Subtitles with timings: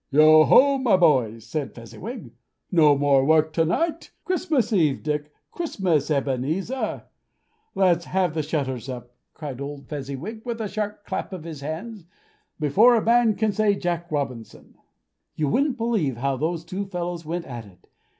[0.09, 2.31] "Yo ho, my boys!" said Fezziwig,
[2.71, 4.09] "No more work to night.
[4.25, 7.03] Christmas Eve, Dick, Christmas, Ebenezer.
[7.75, 12.07] Let's have the shutters up," cried old Fezziwig, with a sharp clap of his hands,
[12.59, 14.75] "before a man can say Jack Robinson!"
[15.35, 17.85] You wouldn't believe how those two fellows went at it!